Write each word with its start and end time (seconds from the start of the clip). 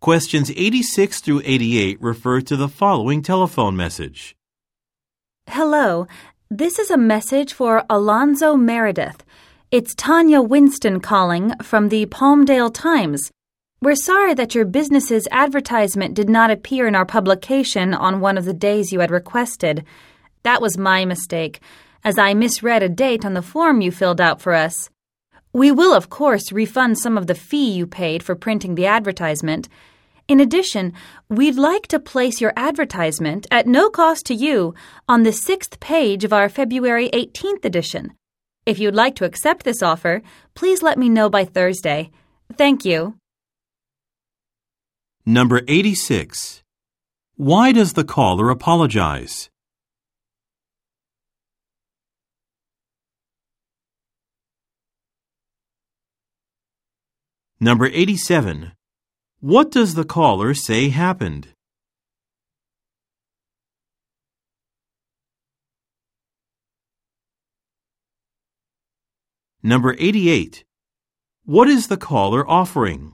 Questions 0.00 0.50
86 0.56 1.20
through 1.20 1.42
88 1.44 2.00
refer 2.00 2.40
to 2.40 2.56
the 2.56 2.68
following 2.68 3.20
telephone 3.20 3.76
message. 3.76 4.34
Hello, 5.46 6.06
this 6.50 6.78
is 6.78 6.90
a 6.90 6.96
message 6.96 7.52
for 7.52 7.84
Alonzo 7.90 8.56
Meredith. 8.56 9.22
It's 9.70 9.94
Tanya 9.94 10.40
Winston 10.40 11.00
calling 11.00 11.52
from 11.62 11.90
the 11.90 12.06
Palmdale 12.06 12.72
Times. 12.72 13.30
We're 13.82 13.94
sorry 13.94 14.32
that 14.32 14.54
your 14.54 14.64
business's 14.64 15.28
advertisement 15.30 16.14
did 16.14 16.30
not 16.30 16.50
appear 16.50 16.88
in 16.88 16.94
our 16.94 17.04
publication 17.04 17.92
on 17.92 18.20
one 18.20 18.38
of 18.38 18.46
the 18.46 18.54
days 18.54 18.92
you 18.92 19.00
had 19.00 19.10
requested. 19.10 19.84
That 20.44 20.62
was 20.62 20.78
my 20.78 21.04
mistake, 21.04 21.60
as 22.02 22.16
I 22.16 22.32
misread 22.32 22.82
a 22.82 22.88
date 22.88 23.26
on 23.26 23.34
the 23.34 23.42
form 23.42 23.82
you 23.82 23.92
filled 23.92 24.22
out 24.22 24.40
for 24.40 24.54
us. 24.54 24.88
We 25.52 25.72
will, 25.72 25.92
of 25.92 26.10
course, 26.10 26.52
refund 26.52 26.98
some 26.98 27.18
of 27.18 27.26
the 27.26 27.34
fee 27.34 27.72
you 27.72 27.86
paid 27.86 28.22
for 28.22 28.36
printing 28.36 28.76
the 28.76 28.86
advertisement. 28.86 29.68
In 30.28 30.38
addition, 30.38 30.92
we'd 31.28 31.56
like 31.56 31.88
to 31.88 31.98
place 31.98 32.40
your 32.40 32.52
advertisement 32.56 33.48
at 33.50 33.66
no 33.66 33.90
cost 33.90 34.26
to 34.26 34.34
you 34.34 34.74
on 35.08 35.24
the 35.24 35.32
sixth 35.32 35.80
page 35.80 36.22
of 36.22 36.32
our 36.32 36.48
February 36.48 37.10
18th 37.12 37.64
edition. 37.64 38.12
If 38.64 38.78
you'd 38.78 38.94
like 38.94 39.16
to 39.16 39.24
accept 39.24 39.64
this 39.64 39.82
offer, 39.82 40.22
please 40.54 40.82
let 40.82 40.98
me 40.98 41.08
know 41.08 41.28
by 41.28 41.44
Thursday. 41.44 42.12
Thank 42.56 42.84
you. 42.84 43.16
Number 45.26 45.62
86. 45.66 46.62
Why 47.34 47.72
does 47.72 47.94
the 47.94 48.04
caller 48.04 48.50
apologize? 48.50 49.50
Number 57.62 57.90
87. 57.92 58.72
What 59.40 59.70
does 59.70 59.92
the 59.92 60.06
caller 60.06 60.54
say 60.54 60.88
happened? 60.88 61.48
Number 69.62 69.94
88. 69.98 70.64
What 71.44 71.68
is 71.68 71.88
the 71.88 71.98
caller 71.98 72.48
offering? 72.48 73.12